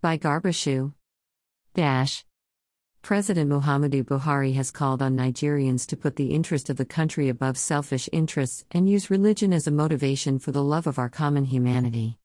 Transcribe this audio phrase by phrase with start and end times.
[0.00, 0.92] By Garba Shehu.
[1.74, 2.24] Dash.
[3.02, 7.58] President Muhammadu Buhari has called on Nigerians to put the interest of the country above
[7.58, 12.16] selfish interests and use religion as a motivation for the love of our common humanity.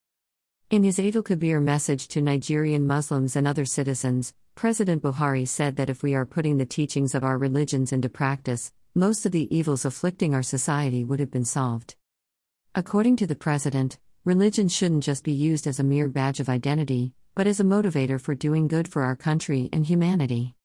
[0.69, 5.89] In his al Kabir message to Nigerian Muslims and other citizens, President Buhari said that
[5.89, 9.83] if we are putting the teachings of our religions into practice, most of the evils
[9.83, 11.95] afflicting our society would have been solved.
[12.75, 17.15] According to the president, religion shouldn't just be used as a mere badge of identity,
[17.35, 20.55] but as a motivator for doing good for our country and humanity.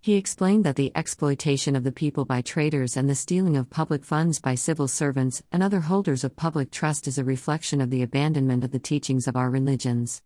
[0.00, 4.04] He explained that the exploitation of the people by traders and the stealing of public
[4.04, 8.02] funds by civil servants and other holders of public trust is a reflection of the
[8.02, 10.20] abandonment of the teachings of our religions.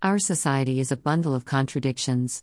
[0.00, 2.42] Our society is a bundle of contradictions.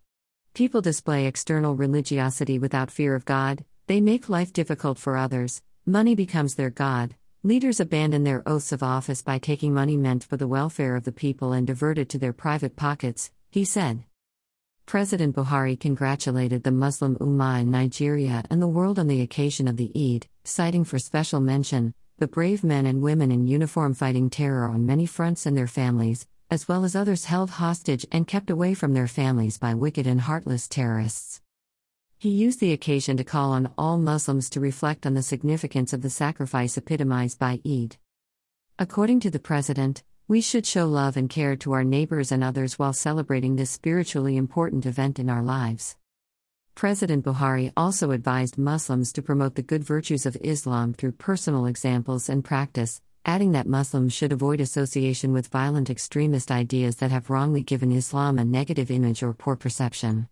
[0.53, 6.14] People display external religiosity without fear of God, they make life difficult for others, money
[6.14, 10.48] becomes their God, leaders abandon their oaths of office by taking money meant for the
[10.48, 14.04] welfare of the people and divert it to their private pockets, he said.
[14.86, 19.78] President Buhari congratulated the Muslim Ummah in Nigeria and the world on the occasion of
[19.78, 24.69] the Eid, citing for special mention the brave men and women in uniform fighting terror
[24.69, 28.75] on many fronts and their families, as well as others held hostage and kept away
[28.75, 31.42] from their families by wicked and heartless terrorists.
[32.22, 36.03] He used the occasion to call on all Muslims to reflect on the significance of
[36.03, 37.97] the sacrifice epitomized by Eid.
[38.78, 42.78] According to the president, we should show love and care to our neighbors and others
[42.78, 45.97] while celebrating this spiritually important event in our lives.
[46.75, 52.30] President Buhari also advised Muslims to promote the good virtues of Islam through personal examples
[52.30, 57.63] and practice, adding that Muslims should avoid association with violent extremist ideas that have wrongly
[57.63, 60.28] given Islam a negative image or poor perception.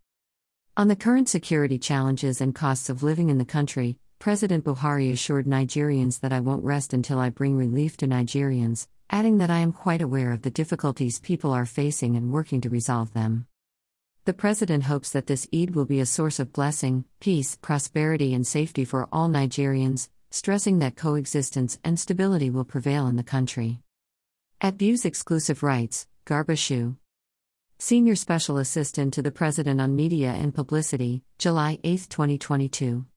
[0.80, 5.46] On the current security challenges and costs of living in the country, President Buhari assured
[5.46, 9.74] Nigerians that I won't rest until I bring relief to Nigerians, adding that I am
[9.74, 13.46] quite aware of the difficulties people are facing and working to resolve them.
[14.24, 18.48] The President hopes that this Eid will be a source of blessing, peace, prosperity, and
[18.48, 23.82] safety for all Nigerians, stressing that coexistence and stability will prevail in the country.
[24.62, 26.96] At Views Exclusive Rights, Garba Shehu.
[27.82, 33.06] Senior Special Assistant to the President on Media and Publicity, July 8, 2022.